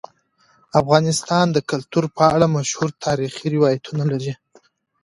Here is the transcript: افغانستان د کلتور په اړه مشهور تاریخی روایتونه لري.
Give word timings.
افغانستان 0.81 1.45
د 1.51 1.57
کلتور 1.69 2.05
په 2.17 2.23
اړه 2.35 2.45
مشهور 2.57 2.89
تاریخی 3.05 3.47
روایتونه 3.55 4.03
لري. 4.11 4.33